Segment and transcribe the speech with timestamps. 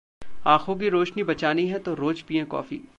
[0.45, 2.81] आंखों की रोशनी बचानी है, तो रोज पिएं कॉफी